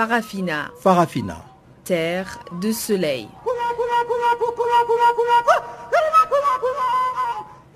[0.00, 0.70] Farafina.
[0.80, 1.44] Farafina.
[1.84, 3.28] Terre de soleil.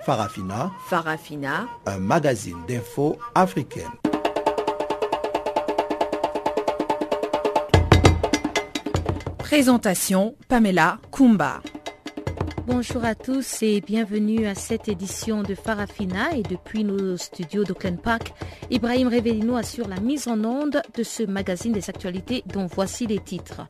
[0.06, 0.72] Farafina.
[0.88, 1.68] Farafina.
[1.84, 3.92] Un magazine d'infos africaine.
[9.36, 11.60] Présentation Pamela Kumba.
[12.66, 18.00] Bonjour à tous et bienvenue à cette édition de Farafina et depuis nos studios d'Oakland
[18.00, 18.32] Park,
[18.74, 23.20] Ibrahim Revelino assure la mise en onde de ce magazine des actualités dont voici les
[23.20, 23.68] titres.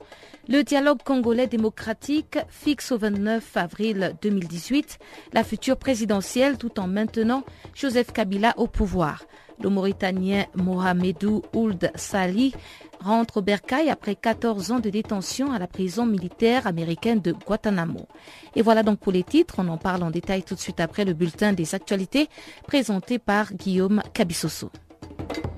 [0.48, 4.98] Le dialogue congolais démocratique fixe au 29 avril 2018
[5.34, 9.26] la future présidentielle tout en maintenant Joseph Kabila au pouvoir.
[9.62, 12.54] Le Mauritanien Mohamedou Ould Sali
[12.98, 18.08] rentre au Bercail après 14 ans de détention à la prison militaire américaine de Guantanamo.
[18.56, 21.04] Et voilà donc pour les titres, on en parle en détail tout de suite après
[21.04, 22.30] le bulletin des actualités
[22.66, 24.70] présenté par Guillaume Cabissoso.
[25.18, 25.53] Thank you.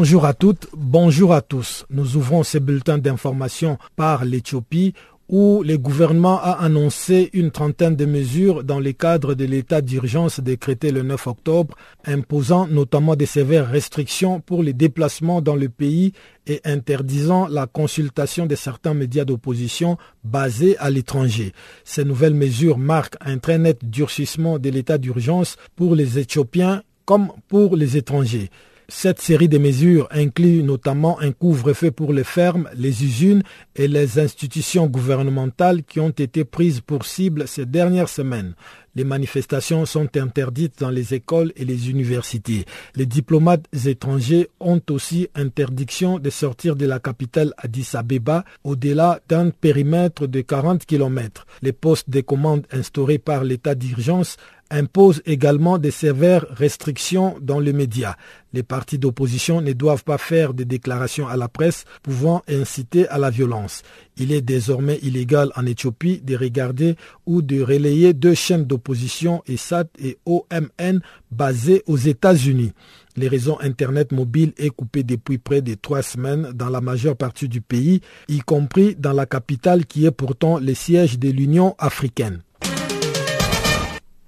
[0.00, 1.84] Bonjour à toutes, bonjour à tous.
[1.90, 4.94] Nous ouvrons ce bulletin d'information par l'Éthiopie
[5.28, 10.40] où le gouvernement a annoncé une trentaine de mesures dans le cadre de l'état d'urgence
[10.40, 16.14] décrété le 9 octobre, imposant notamment des sévères restrictions pour les déplacements dans le pays
[16.46, 21.52] et interdisant la consultation de certains médias d'opposition basés à l'étranger.
[21.84, 27.32] Ces nouvelles mesures marquent un très net durcissement de l'état d'urgence pour les Éthiopiens comme
[27.48, 28.48] pour les étrangers.
[28.92, 33.44] Cette série de mesures inclut notamment un couvre-feu pour les fermes, les usines
[33.76, 38.54] et les institutions gouvernementales qui ont été prises pour cible ces dernières semaines.
[38.96, 42.64] Les manifestations sont interdites dans les écoles et les universités.
[42.96, 49.50] Les diplomates étrangers ont aussi interdiction de sortir de la capitale Addis Abeba au-delà d'un
[49.50, 51.46] périmètre de 40 km.
[51.62, 54.36] Les postes de commande instaurés par l'état d'urgence
[54.70, 58.16] impose également des sévères restrictions dans les médias.
[58.52, 63.18] Les partis d'opposition ne doivent pas faire des déclarations à la presse pouvant inciter à
[63.18, 63.82] la violence.
[64.16, 69.84] Il est désormais illégal en Éthiopie de regarder ou de relayer deux chaînes d'opposition ESAT
[69.98, 71.00] et OMN
[71.30, 72.72] basées aux États-Unis.
[73.16, 77.48] Les réseaux Internet mobiles est coupé depuis près de trois semaines dans la majeure partie
[77.48, 82.42] du pays, y compris dans la capitale qui est pourtant le siège de l'Union africaine.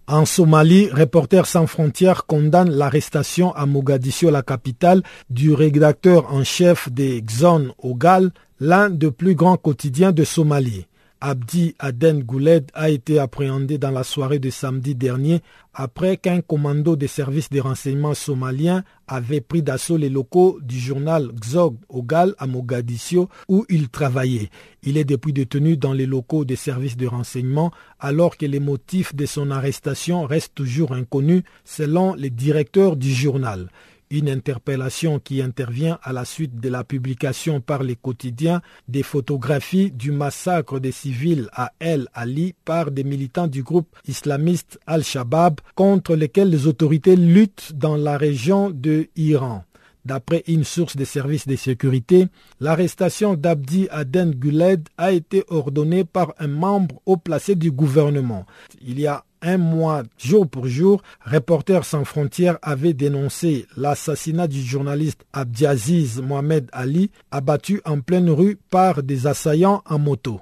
[0.08, 6.90] En Somalie, Reporters sans frontières condamne l'arrestation à Mogadiscio, la capitale, du rédacteur en chef
[6.90, 10.86] des Xon Ogal, l'un des plus grands quotidiens de Somalie.
[11.24, 15.40] Abdi Aden Gouled a été appréhendé dans la soirée de samedi dernier
[15.72, 21.30] après qu'un commando des services de renseignement somaliens avait pris d'assaut les locaux du journal
[21.32, 24.50] Xog Ogal à Mogadiscio où il travaillait.
[24.82, 29.14] Il est depuis détenu dans les locaux des services de renseignement alors que les motifs
[29.14, 33.68] de son arrestation restent toujours inconnus selon les directeurs du journal
[34.12, 39.90] une interpellation qui intervient à la suite de la publication par les quotidiens des photographies
[39.90, 46.14] du massacre des civils à El Ali par des militants du groupe islamiste Al-Shabaab contre
[46.14, 49.64] lesquels les autorités luttent dans la région de Iran.
[50.04, 52.26] D'après une source des services de sécurité,
[52.60, 58.44] l'arrestation d'Abdi Aden Guled a été ordonnée par un membre haut placé du gouvernement.
[58.84, 64.62] Il y a un mois, jour pour jour, Reporters sans frontières avait dénoncé l'assassinat du
[64.62, 70.40] journaliste Abdiaziz Mohamed Ali, abattu en pleine rue par des assaillants en moto.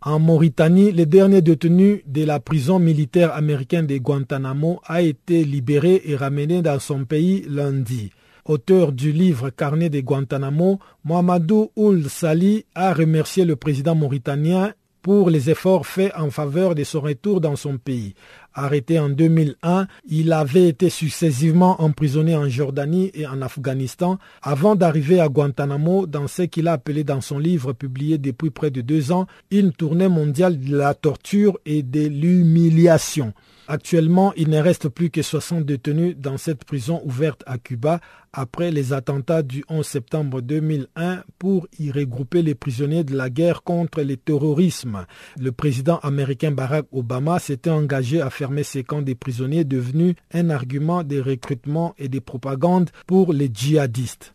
[0.00, 6.02] En Mauritanie, le dernier détenu de la prison militaire américaine de Guantanamo a été libéré
[6.04, 8.12] et ramené dans son pays lundi.
[8.44, 14.72] Auteur du livre Carnet de Guantanamo, Mohamedou Ould Sali a remercié le président mauritanien
[15.02, 18.14] pour les efforts faits en faveur de son retour dans son pays.
[18.54, 25.20] Arrêté en 2001, il avait été successivement emprisonné en Jordanie et en Afghanistan avant d'arriver
[25.20, 29.12] à Guantanamo dans ce qu'il a appelé dans son livre publié depuis près de deux
[29.12, 33.32] ans une tournée mondiale de la torture et de l'humiliation.
[33.70, 38.00] Actuellement, il ne reste plus que 60 détenus dans cette prison ouverte à Cuba
[38.32, 43.62] après les attentats du 11 septembre 2001 pour y regrouper les prisonniers de la guerre
[43.62, 45.04] contre le terrorisme.
[45.38, 50.48] Le président américain Barack Obama s'était engagé à fermer ces camps des prisonniers devenus un
[50.48, 54.32] argument de recrutement et de propagande pour les djihadistes.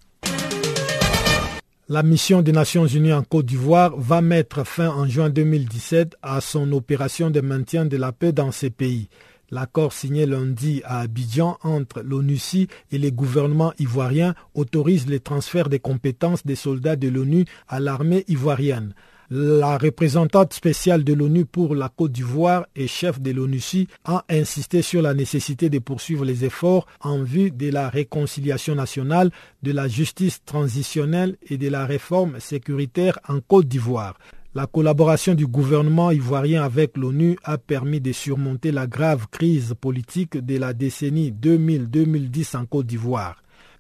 [1.89, 6.39] La mission des Nations Unies en Côte d'Ivoire va mettre fin en juin 2017 à
[6.39, 9.09] son opération de maintien de la paix dans ces pays.
[9.51, 15.80] L'accord signé lundi à Abidjan entre l'ONUCI et les gouvernements ivoiriens autorise les transferts des
[15.80, 18.94] compétences des soldats de l'ONU à l'armée ivoirienne.
[19.35, 24.83] La représentante spéciale de l'ONU pour la Côte d'Ivoire et chef de l'ONUCI a insisté
[24.83, 29.31] sur la nécessité de poursuivre les efforts en vue de la réconciliation nationale,
[29.63, 34.19] de la justice transitionnelle et de la réforme sécuritaire en Côte d'Ivoire.
[34.53, 40.38] La collaboration du gouvernement ivoirien avec l'ONU a permis de surmonter la grave crise politique
[40.38, 43.38] de la décennie 2000-2010 en Côte d'Ivoire.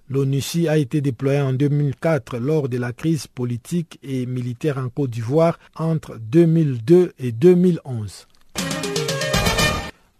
[0.09, 5.11] L'ONUCI a été déployée en 2004 lors de la crise politique et militaire en Côte
[5.11, 8.27] d'Ivoire entre 2002 et 2011.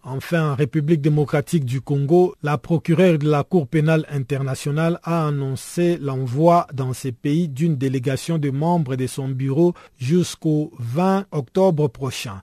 [0.06, 5.98] Enfin, en République démocratique du Congo, la procureure de la Cour pénale internationale a annoncé
[5.98, 12.42] l'envoi dans ces pays d'une délégation de membres de son bureau jusqu'au 20 octobre prochain.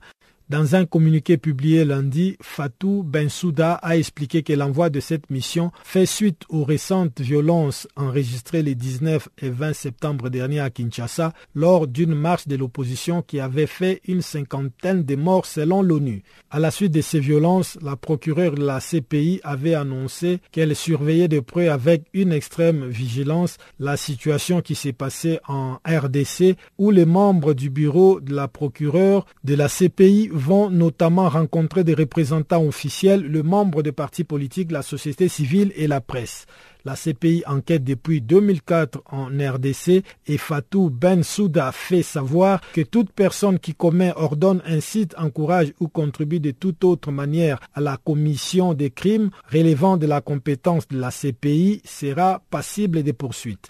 [0.51, 6.05] Dans un communiqué publié lundi, Fatou Bensouda a expliqué que l'envoi de cette mission fait
[6.05, 12.13] suite aux récentes violences enregistrées les 19 et 20 septembre dernier à Kinshasa lors d'une
[12.13, 16.21] marche de l'opposition qui avait fait une cinquantaine de morts selon l'ONU.
[16.49, 21.29] À la suite de ces violences, la procureure de la CPI avait annoncé qu'elle surveillait
[21.29, 27.05] de près avec une extrême vigilance la situation qui s'est passée en RDC où les
[27.05, 33.21] membres du bureau de la procureure de la CPI vont notamment rencontrer des représentants officiels,
[33.21, 36.45] le membre des partis politiques, la société civile et la presse.
[36.83, 43.11] La CPI enquête depuis 2004 en RDC et Fatou Ben Souda fait savoir que toute
[43.11, 48.73] personne qui commet, ordonne, incite, encourage ou contribue de toute autre manière à la commission
[48.73, 53.69] des crimes relevant de la compétence de la CPI sera passible de poursuites.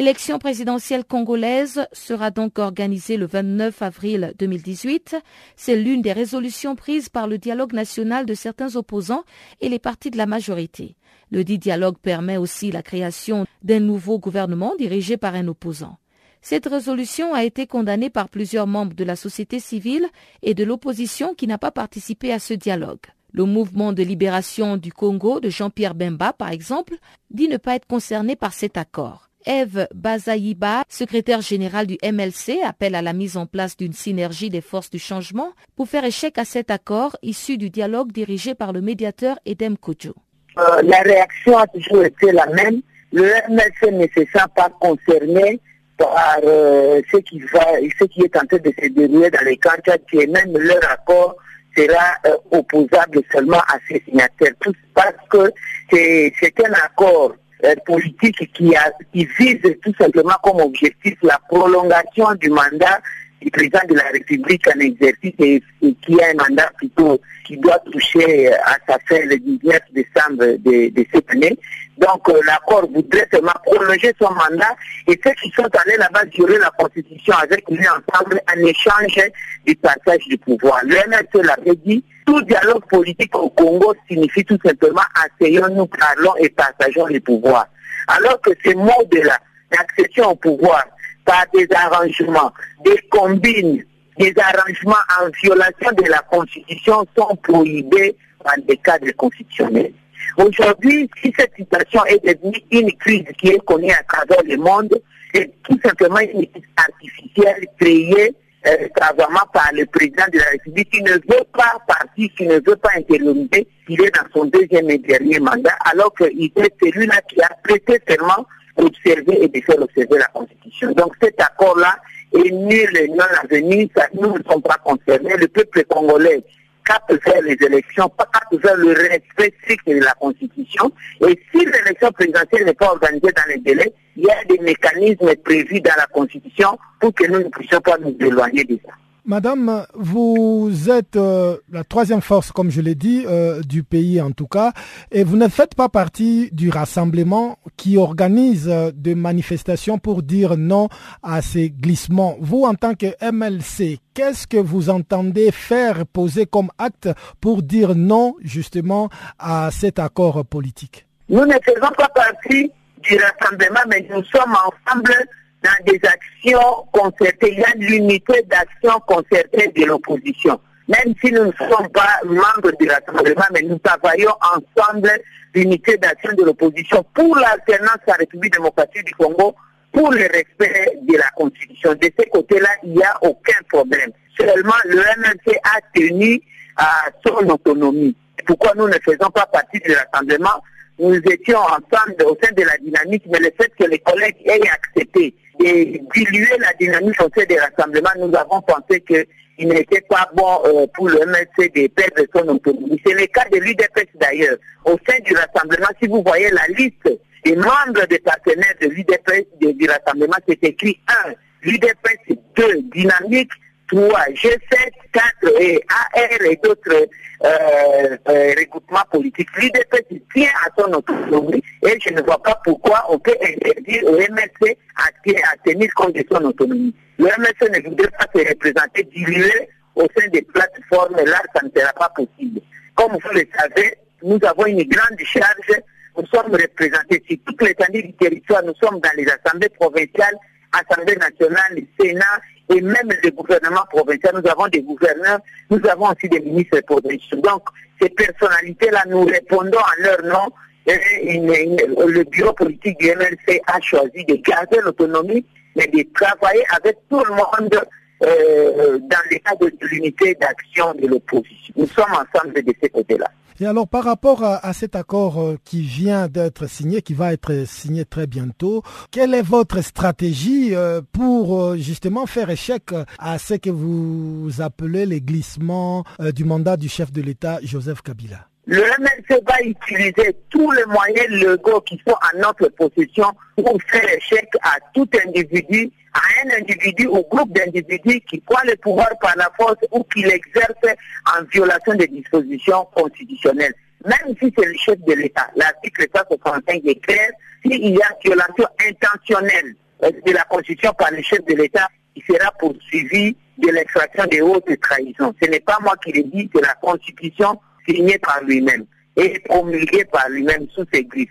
[0.00, 5.14] L'élection présidentielle congolaise sera donc organisée le 29 avril 2018.
[5.56, 9.24] C'est l'une des résolutions prises par le dialogue national de certains opposants
[9.60, 10.96] et les partis de la majorité.
[11.30, 15.98] Le dit dialogue permet aussi la création d'un nouveau gouvernement dirigé par un opposant.
[16.40, 20.06] Cette résolution a été condamnée par plusieurs membres de la société civile
[20.40, 23.04] et de l'opposition qui n'a pas participé à ce dialogue.
[23.32, 26.94] Le mouvement de libération du Congo de Jean-Pierre Bemba, par exemple,
[27.28, 29.29] dit ne pas être concerné par cet accord.
[29.46, 34.60] Eve Bazayiba, secrétaire générale du MLC, appelle à la mise en place d'une synergie des
[34.60, 38.80] forces du changement pour faire échec à cet accord issu du dialogue dirigé par le
[38.80, 40.14] médiateur Edem Kojo.
[40.58, 42.80] Euh, la réaction a toujours été la même.
[43.12, 45.60] Le MLC ne se sent pas concerné
[45.96, 47.66] par euh, ce, qui va,
[47.98, 49.70] ce qui est en train de se dérouler dans les camps
[50.12, 51.36] et même leur accord
[51.76, 54.54] sera euh, opposable seulement à ces signataires,
[54.94, 55.52] parce que
[55.90, 58.74] c'est un accord euh, politique qui,
[59.12, 63.00] vise tout simplement comme objectif la prolongation du mandat
[63.40, 67.78] du président de la République en exercice et, qui a un mandat plutôt qui doit
[67.90, 71.58] toucher euh, à sa fin le 19 décembre de, cette année.
[72.00, 74.74] Donc euh, l'accord voudrait seulement prolonger son mandat
[75.06, 79.30] et ceux qui sont allés là-bas violer la Constitution avec lui ensemble en échange
[79.66, 80.80] du passage du pouvoir.
[80.84, 86.48] Le MSC l'avait dit, tout dialogue politique au Congo signifie tout simplement asseyons-nous, parlons et
[86.48, 87.66] partageons le pouvoir.
[88.08, 89.38] Alors que ces mots de là,
[89.70, 90.84] l'accession au pouvoir,
[91.24, 92.52] par des arrangements,
[92.84, 93.84] des combines
[94.18, 98.14] des arrangements en violation de la Constitution sont prohibés
[98.44, 99.92] par des cadres constitutionnels.
[100.40, 104.98] Aujourd'hui, si cette situation est devenue une crise qui est connue à travers le monde,
[105.34, 108.34] c'est tout simplement une crise artificielle créée
[108.66, 112.76] euh, par le président de la République qui ne veut pas partir, qui ne veut
[112.76, 113.48] pas intervenir,
[113.88, 118.00] il est dans son deuxième et dernier mandat, alors qu'il est celui-là qui a prêté
[118.08, 120.92] seulement observer et de faire observer la Constitution.
[120.92, 121.96] Donc cet accord-là
[122.32, 125.36] est nul et non avenu, nous ne sommes pas concernés.
[125.36, 126.42] Le peuple congolais
[126.84, 130.90] capte faire les élections, pas capte faire le respect strict de la Constitution.
[131.26, 135.34] Et si l'élection présidentielle n'est pas organisée dans les délais, il y a des mécanismes
[135.44, 138.92] prévus dans la Constitution pour que nous ne puissions pas nous éloigner de ça.
[139.30, 144.32] Madame, vous êtes euh, la troisième force, comme je l'ai dit, euh, du pays en
[144.32, 144.72] tout cas,
[145.12, 150.56] et vous ne faites pas partie du rassemblement qui organise euh, des manifestations pour dire
[150.56, 150.88] non
[151.22, 152.38] à ces glissements.
[152.40, 157.08] Vous, en tant que MLC, qu'est-ce que vous entendez faire, poser comme acte
[157.40, 161.06] pour dire non justement à cet accord politique?
[161.28, 162.72] Nous ne faisons pas partie
[163.04, 165.14] du rassemblement, mais nous sommes ensemble
[165.62, 167.52] dans des actions concertées.
[167.52, 170.60] Il y a l'unité d'action concertée de l'opposition.
[170.88, 175.10] Même si nous ne sommes pas membres du rassemblement, mais nous travaillons ensemble
[175.54, 179.54] l'unité d'action de l'opposition pour l'alternance à la République démocratique du Congo,
[179.92, 181.94] pour le respect de la Constitution.
[181.94, 184.10] De ce côté-là, il n'y a aucun problème.
[184.38, 186.40] Seulement, le MNC a tenu
[186.76, 188.16] à son autonomie.
[188.46, 190.62] Pourquoi nous ne faisons pas partie du rassemblement
[190.98, 194.68] Nous étions ensemble au sein de la dynamique, mais le fait que les collègues aient
[194.68, 200.30] accepté et diluer la dynamique au sein des rassemblements, nous avons pensé qu'il n'était pas
[200.34, 203.00] bon euh, pour le MSC de perdre son autonomie.
[203.04, 204.56] C'est le cas de l'UDPS d'ailleurs.
[204.84, 207.10] Au sein du rassemblement, si vous voyez la liste
[207.44, 213.50] des membres des partenaires de l'UDPS du rassemblement, c'est écrit 1, l'UDPS 2, dynamique,
[213.90, 217.08] 3, G7, 4 et AR et d'autres
[217.44, 219.48] euh, euh, regroupements politiques.
[219.56, 224.16] L'UDP tient à son autonomie et je ne vois pas pourquoi on peut interdire au
[224.16, 226.94] MSC à, tenir compte de son autonomie.
[227.18, 231.80] Le MSC ne voudrait pas se représenter dilué au sein des plateformes, là ça ne
[231.80, 232.60] sera pas possible.
[232.94, 235.80] Comme vous le savez, nous avons une grande charge,
[236.16, 240.36] nous sommes représentés sur toute l'étendue du territoire, nous sommes dans les assemblées provinciales,
[240.72, 244.32] Assemblée nationale, Sénat et même le gouvernement provincial.
[244.34, 247.38] Nous avons des gouverneurs, nous avons aussi des ministres provinciaux.
[247.38, 247.62] Donc,
[248.00, 250.52] ces personnalités-là, nous répondons à leur nom.
[250.86, 255.44] Le bureau politique du MLC a choisi de garder l'autonomie,
[255.76, 257.80] mais de travailler avec tout le monde
[258.22, 261.74] euh, dans cadre de l'unité d'action de l'opposition.
[261.76, 263.30] Nous sommes ensemble de ces côtés-là.
[263.62, 267.66] Et alors, par rapport à, cet accord euh, qui vient d'être signé, qui va être
[267.66, 273.52] signé très bientôt, quelle est votre stratégie euh, pour euh, justement faire échec à ce
[273.54, 278.48] que vous appelez les glissements du mandat du chef de l'État, Joseph Kabila?
[278.70, 284.08] Le MLC va utiliser tous les moyens légaux qui sont à notre possession pour faire
[284.14, 289.34] échec à tout individu, à un individu ou groupe d'individus qui prend le pouvoir par
[289.36, 290.96] la force ou qui l'exerce
[291.36, 293.74] en violation des dispositions constitutionnelles.
[294.04, 297.28] Même si c'est le chef de l'État, l'article 165 est clair,
[297.66, 302.52] s'il y a violation intentionnelle de la Constitution par le chef de l'État, il sera
[302.52, 305.34] poursuivi de l'extraction des hautes trahisons.
[305.42, 307.58] Ce n'est pas moi qui le dis, c'est la Constitution
[307.88, 308.84] signé par lui-même
[309.16, 311.30] et promulgué par lui-même sous ses griffes.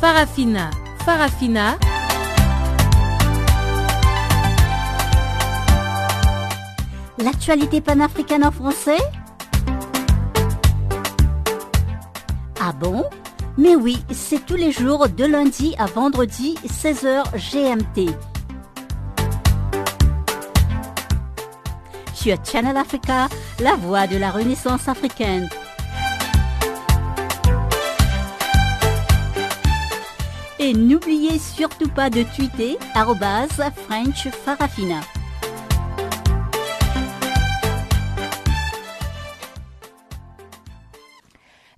[0.00, 0.70] Farafina,
[1.04, 1.78] Farafina.
[7.18, 8.98] L'actualité panafricaine en français
[12.60, 13.04] Ah bon?
[13.58, 18.10] Mais oui, c'est tous les jours de lundi à vendredi 16h GMT.
[22.14, 23.28] Sur Channel Africa,
[23.60, 25.48] la voix de la Renaissance africaine.
[30.58, 32.78] Et n'oubliez surtout pas de tweeter
[33.88, 35.00] French Farafina.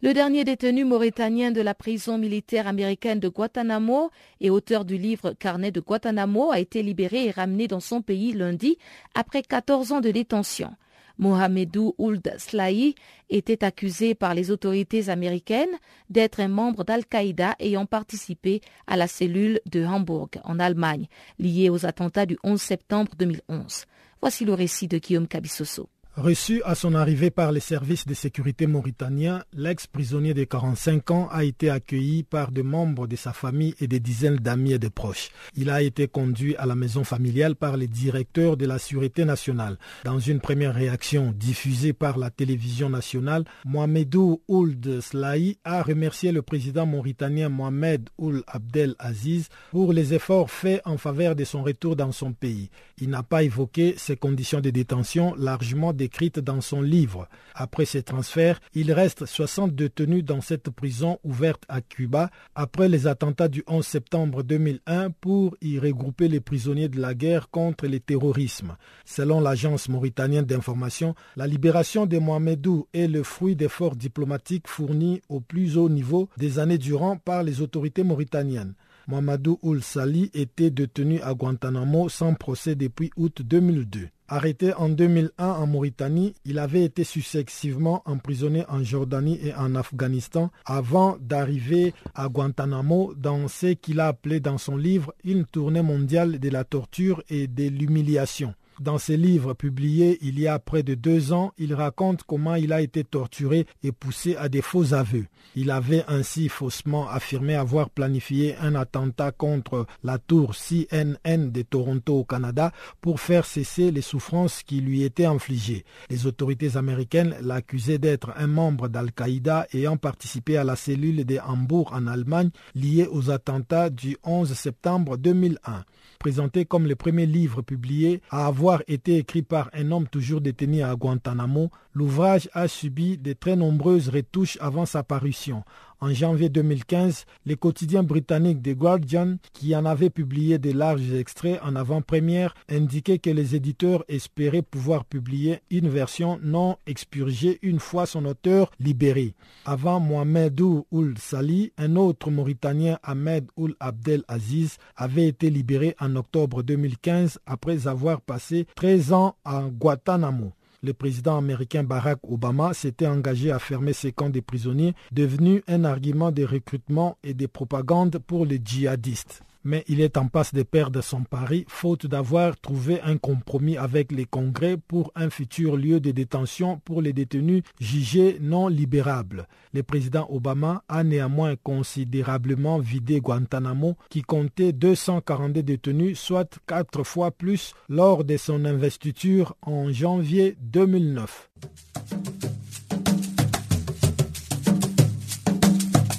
[0.05, 5.33] Le dernier détenu mauritanien de la prison militaire américaine de Guantanamo et auteur du livre
[5.33, 8.77] Carnet de Guantanamo a été libéré et ramené dans son pays lundi
[9.15, 10.77] après 14 ans de détention.
[11.17, 12.97] Mohamedou Ould Slahi
[13.31, 15.79] était accusé par les autorités américaines
[16.11, 21.07] d'être un membre d'Al-Qaïda ayant participé à la cellule de Hambourg en Allemagne,
[21.39, 23.87] liée aux attentats du 11 septembre 2011.
[24.21, 25.89] Voici le récit de Guillaume Cabissoso.
[26.17, 31.43] Reçu à son arrivée par les services de sécurité mauritaniens, l'ex-prisonnier de 45 ans a
[31.43, 35.31] été accueilli par des membres de sa famille et des dizaines d'amis et de proches.
[35.57, 39.77] Il a été conduit à la maison familiale par les directeurs de la Sûreté nationale.
[40.05, 46.43] Dans une première réaction diffusée par la télévision nationale, Mohamedou Ould Slahi a remercié le
[46.43, 51.97] président mauritanien Mohamed Ould Abdel Aziz pour les efforts faits en faveur de son retour
[51.97, 52.71] dans son pays.
[53.01, 55.93] Il n'a pas évoqué ses conditions de détention largement
[56.41, 57.29] dans son livre.
[57.55, 63.07] Après ses transferts, il reste 60 détenus dans cette prison ouverte à Cuba après les
[63.07, 68.01] attentats du 11 septembre 2001 pour y regrouper les prisonniers de la guerre contre le
[68.01, 68.77] terrorisme.
[69.05, 75.41] Selon l'agence mauritanienne d'information, la libération de Mohamedou est le fruit d'efforts diplomatiques fournis au
[75.41, 78.75] plus haut niveau des années durant par les autorités mauritaniennes.
[79.07, 84.09] Mohamedou Oul Sali était détenu à Guantanamo sans procès depuis août 2002.
[84.27, 90.51] Arrêté en 2001 en Mauritanie, il avait été successivement emprisonné en Jordanie et en Afghanistan
[90.65, 96.39] avant d'arriver à Guantanamo dans ce qu'il a appelé dans son livre une tournée mondiale
[96.39, 98.55] de la torture et de l'humiliation.
[98.81, 102.73] Dans ses livres publiés il y a près de deux ans, il raconte comment il
[102.73, 105.27] a été torturé et poussé à des faux aveux.
[105.55, 112.19] Il avait ainsi faussement affirmé avoir planifié un attentat contre la tour CNN de Toronto
[112.19, 115.85] au Canada pour faire cesser les souffrances qui lui étaient infligées.
[116.11, 121.93] Les autorités américaines l'accusaient d'être un membre d'Al-Qaïda ayant participé à la cellule de Hambourg
[121.95, 125.85] en Allemagne liée aux attentats du 11 septembre 2001
[126.25, 130.83] présenté comme le premier livre publié à avoir été écrit par un homme toujours détenu
[130.83, 135.63] à Guantanamo, l'ouvrage a subi de très nombreuses retouches avant sa parution.
[136.01, 141.59] En janvier 2015, le quotidien britannique The Guardian, qui en avait publié de larges extraits
[141.63, 148.05] en avant-première, indiquait que les éditeurs espéraient pouvoir publier une version non expurgée une fois
[148.05, 149.35] son auteur libéré.
[149.65, 156.17] Avant Mohamedou Ould Sali, un autre Mauritanien, Ahmed Ould Abdel Aziz, avait été libéré en
[156.17, 160.53] octobre 2015 après avoir passé 13 ans à Guantanamo
[160.85, 165.85] le président américain Barack Obama s'était engagé à fermer ces camps de prisonniers, devenus un
[165.85, 170.63] argument de recrutement et de propagande pour les djihadistes mais il est en passe de
[170.63, 176.01] perdre son pari faute d'avoir trouvé un compromis avec les congrès pour un futur lieu
[176.01, 179.47] de détention pour les détenus jugés non libérables.
[179.73, 187.31] Le président Obama a néanmoins considérablement vidé Guantanamo qui comptait 242 détenus, soit quatre fois
[187.31, 191.51] plus lors de son investiture en janvier 2009.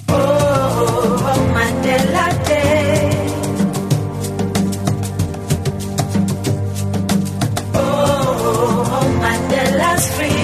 [0.08, 0.46] Oh,
[9.96, 10.35] was free.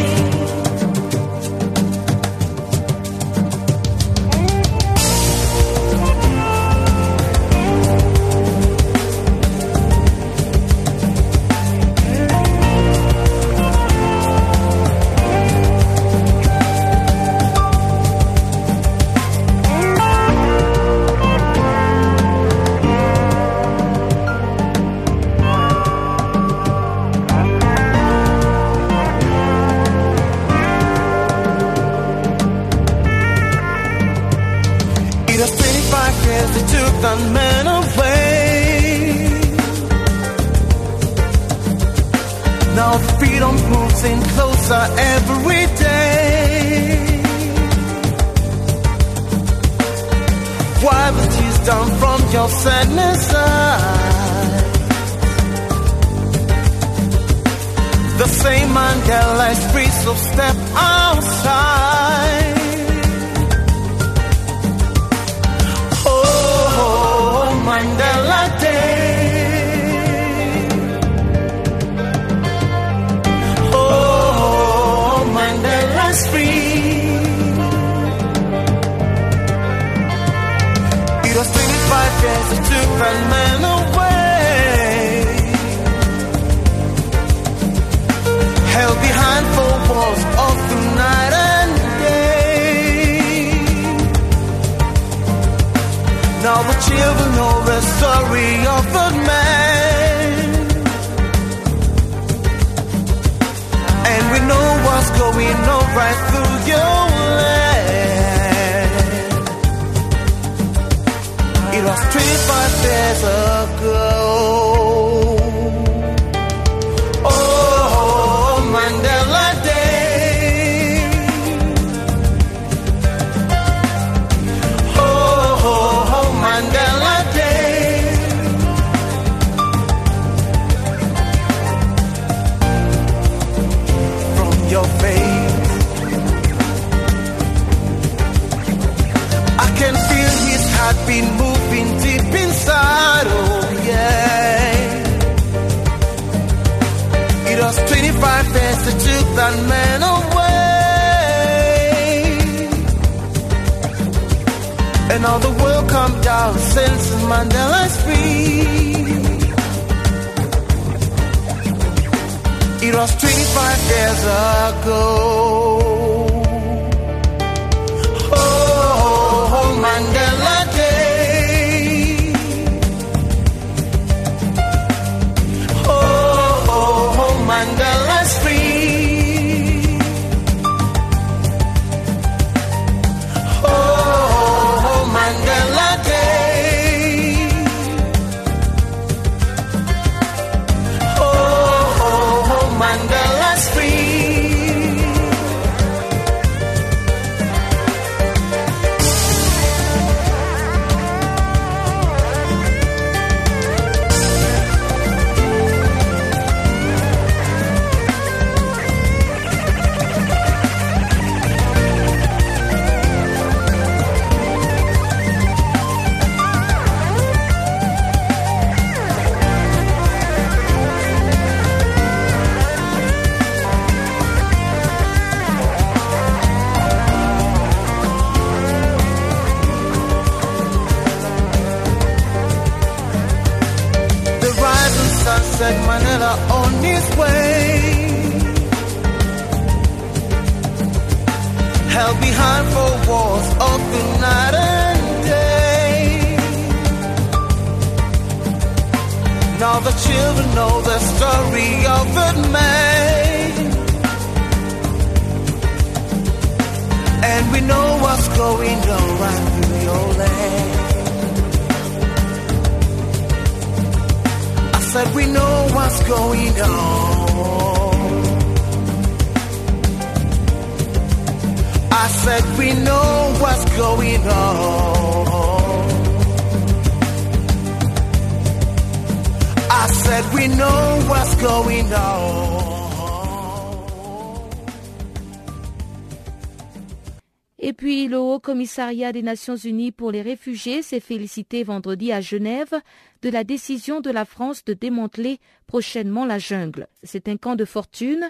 [287.64, 292.20] Et puis, le Haut Commissariat des Nations Unies pour les réfugiés s'est félicité vendredi à
[292.20, 292.74] Genève
[293.22, 296.88] de la décision de la France de démanteler prochainement la jungle.
[297.02, 298.28] C'est un camp de fortune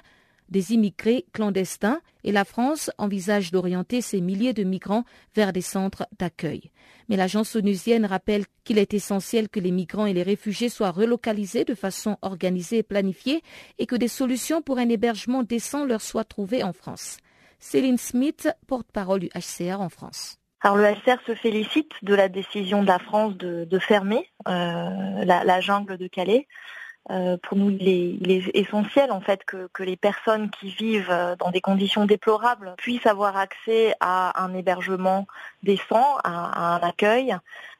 [0.48, 6.07] des immigrés clandestins et la France envisage d'orienter ces milliers de migrants vers des centres
[6.18, 6.70] d'accueil.
[7.09, 11.64] Mais l'agence onusienne rappelle qu'il est essentiel que les migrants et les réfugiés soient relocalisés
[11.64, 13.42] de façon organisée et planifiée
[13.78, 17.18] et que des solutions pour un hébergement décent leur soient trouvées en France.
[17.59, 20.38] Céline Smith, porte-parole du HCR en France.
[20.62, 25.61] Alors le HCR se félicite de la décision de la France de, fermer euh, la,
[25.61, 26.46] jungle de Calais.
[27.10, 30.70] Euh, pour nous, il est, il est, essentiel en fait que, que, les personnes qui
[30.70, 35.26] vivent dans des conditions déplorables puissent avoir accès à un hébergement
[35.64, 37.36] décent, à, à un accueil.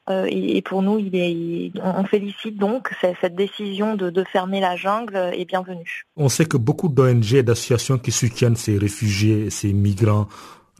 [0.09, 4.59] Euh, et, et, pour nous, il est, on félicite donc cette décision de, de, fermer
[4.59, 6.05] la jungle est bienvenue.
[6.17, 10.27] On sait que beaucoup d'ONG et d'associations qui soutiennent ces réfugiés, ces migrants,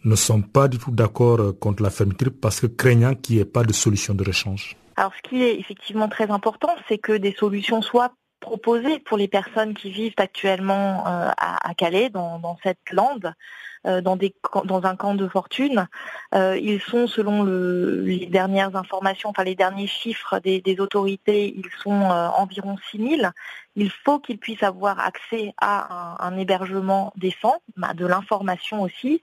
[0.03, 3.45] ne sont pas du tout d'accord contre la fermeture parce que craignant qu'il n'y ait
[3.45, 4.75] pas de solution de rechange.
[4.97, 9.29] Alors ce qui est effectivement très important, c'est que des solutions soient proposées pour les
[9.29, 13.34] personnes qui vivent actuellement euh, à, Calais, dans, cette lande.
[13.86, 15.89] Euh, dans, des, dans un camp de fortune.
[16.34, 21.53] Euh, ils sont, selon le, les dernières informations, enfin les derniers chiffres des, des autorités,
[21.53, 23.32] ils sont environ 6 000.
[23.76, 27.62] Il faut qu'ils puissent avoir accès à un, hébergement décent,
[27.96, 29.22] de l'information aussi.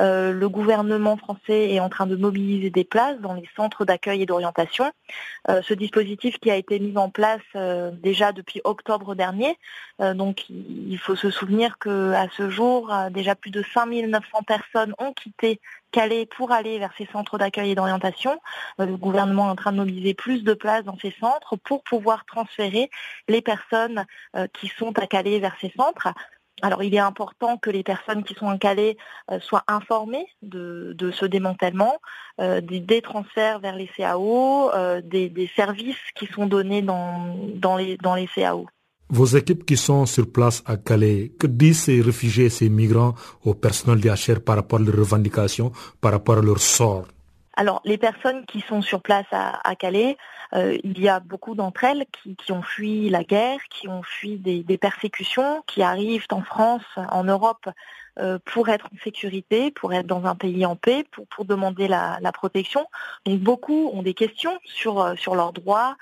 [0.00, 4.22] Euh, le gouvernement français est en train de mobiliser des places dans les centres d'accueil
[4.22, 4.90] et d'orientation.
[5.48, 7.40] ce dispositif qui a été mis en place
[7.92, 9.56] déjà depuis octobre dernier.
[9.98, 14.94] donc il faut se souvenir qu'à ce jour, déjà plus de 5 000 900 personnes
[14.98, 15.60] ont quitté
[15.92, 18.40] Calais pour aller vers ces centres d'accueil et d'orientation.
[18.78, 22.24] Le gouvernement est en train de mobiliser plus de places dans ces centres pour pouvoir
[22.24, 22.90] transférer
[23.28, 24.04] les personnes
[24.54, 26.08] qui sont à Calais vers ces centres.
[26.62, 28.96] Alors il est important que les personnes qui sont à Calais
[29.40, 31.98] soient informées de, ce démantèlement,
[32.40, 38.66] euh, des, transferts vers les CAO, euh, des, services qui sont donnés dans les CAO.
[39.12, 43.52] Vos équipes qui sont sur place à Calais, que disent ces réfugiés, ces migrants au
[43.52, 45.70] personnel d'IHR par rapport à leurs revendications,
[46.00, 47.04] par rapport à leur sort
[47.54, 50.16] alors, les personnes qui sont sur place à, Calais,
[50.54, 52.06] euh, il y a beaucoup d'entre elles
[52.38, 57.24] qui, ont fui la guerre, qui ont fui des, persécutions, qui arrivent en France, en
[57.24, 57.68] Europe,
[58.18, 62.32] euh, pour être en sécurité, pour être dans un pays en paix, pour, demander la,
[62.32, 62.86] protection.
[63.26, 65.98] Donc, beaucoup ont des questions sur, euh, sur leurs droits,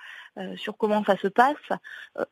[0.57, 1.57] sur comment ça se passe.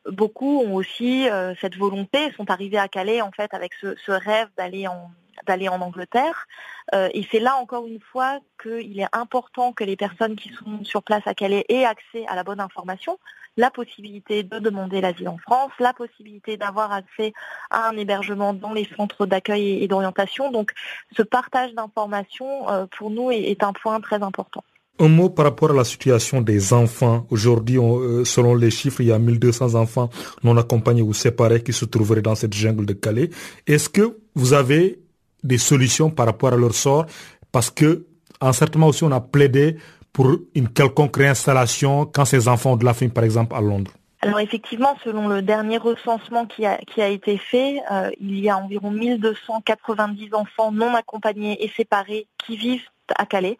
[0.07, 1.27] beaucoup ont aussi
[1.59, 6.47] cette volonté, sont arrivés à Calais en fait avec ce rêve d'aller en Angleterre.
[6.93, 10.83] Euh, et c'est là encore une fois qu'il est important que les personnes qui sont
[10.83, 13.19] sur place à Calais aient accès à la bonne information,
[13.57, 17.33] la possibilité de demander l'asile en France, la possibilité d'avoir accès
[17.69, 20.51] à un hébergement dans les centres d'accueil et d'orientation.
[20.51, 20.71] Donc
[21.15, 24.63] ce partage d'informations euh, pour nous est, un point très important.
[25.01, 27.25] Un mot par rapport à la situation des enfants.
[27.29, 30.09] Aujourd'hui, euh, selon les chiffres, il y a 1200 enfants
[30.43, 33.29] non accompagnés ou séparés qui se trouveraient dans cette jungle de Calais.
[33.65, 34.99] Est-ce que vous avez
[35.43, 37.05] des solutions par rapport à leur sort,
[37.51, 38.05] parce que,
[38.41, 39.77] en certainement aussi, on a plaidé
[40.11, 43.91] pour une quelconque réinstallation quand ces enfants ont de la faim, par exemple, à Londres.
[44.21, 48.91] Alors effectivement, selon le dernier recensement qui a, été fait, euh, il y a environ
[48.91, 53.57] 1290 enfants non accompagnés et séparés qui vivent à Calais.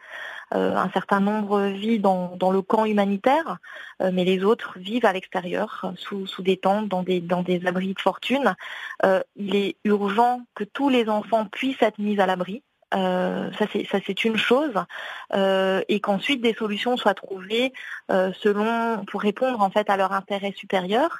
[0.56, 3.58] Euh, un certain nombre vivent dans, le camp humanitaire,
[4.02, 8.56] euh, mais les autres vivent à l'extérieur, sous, des tentes, dans des, abris de fortune.
[9.06, 12.64] Euh, il est urgent que tous les enfants puissent être mis à l'abri.
[12.92, 13.68] ça
[14.06, 14.74] c'est une chose
[15.88, 17.72] et qu'ensuite des solutions soient trouvées
[18.08, 21.20] pour répondre en fait à leur intérêt supérieur.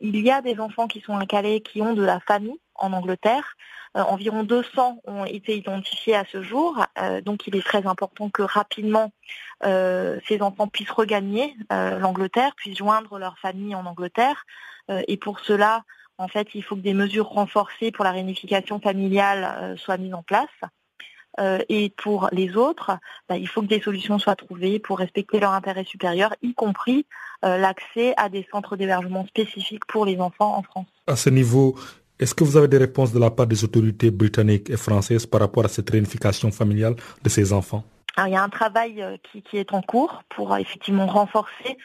[0.00, 3.56] il y a des enfants qui sont incalés qui ont de la famille en Angleterre.
[3.96, 8.30] Euh, environ 200 ont été identifiés à ce jour, euh, donc il est très important
[8.30, 9.12] que rapidement
[9.64, 14.44] euh, ces enfants puissent regagner l'Angleterre, puissent joindre leur famille en Angleterre.
[14.88, 15.84] et pour cela,
[16.18, 20.22] en fait, il faut que des mesures renforcées pour la réunification familiale soient mises en
[20.22, 20.48] place.
[21.68, 25.52] et pour les autres, bah, il faut que des solutions soient trouvées pour respecter leur
[25.52, 27.06] intérêt supérieur, y compris
[27.42, 30.88] l'accès à des centres d'hébergement spécifiques pour les enfants en France.
[31.06, 31.76] À ce niveau,
[32.22, 35.40] est-ce que vous avez des réponses de la part des autorités britanniques et françaises par
[35.40, 37.82] rapport à cette réunification familiale de ces enfants?
[38.16, 39.16] Il y a un travail euh,
[39.50, 41.76] qui, est en cours pour euh, effectivement renforcer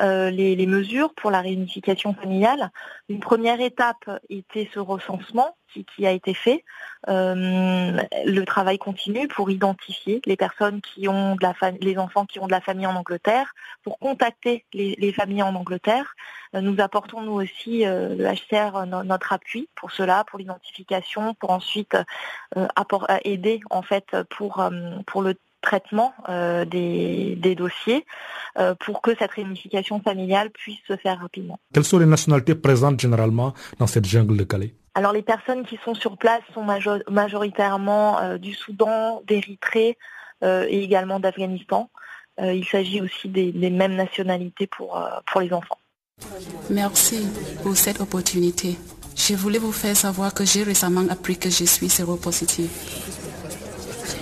[0.00, 2.70] euh, les, mesures pour la réunification familiale.
[3.08, 5.56] Une première étape était ce recensement
[5.96, 6.64] qui, a été fait.
[7.06, 12.46] le travail continue pour identifier les personnes qui ont de la les enfants qui ont
[12.46, 16.14] de la famille en Angleterre, pour contacter les, familles en Angleterre.
[16.54, 21.96] nous apportons nous aussi le HCR notre appui pour cela, pour l'identification, pour ensuite
[23.24, 24.68] aider en fait pour
[25.06, 28.04] pour le traitement euh, des, dossiers
[28.58, 31.58] euh, pour que cette réunification familiale puisse se faire rapidement.
[31.72, 34.74] Quelles sont les nationalités présentes généralement dans cette jungle de Calais?
[34.94, 36.64] Alors les personnes qui sont sur place sont
[37.10, 39.96] majoritairement euh, du Soudan, d'Érythrée
[40.42, 41.90] et également d'Afghanistan.
[42.40, 45.76] il s'agit aussi des, des, mêmes nationalités pour, pour les enfants.
[46.70, 47.26] Merci
[47.62, 48.78] pour cette opportunité.
[49.14, 52.70] Je voulais vous faire savoir que j'ai récemment appris que je suis séropositive.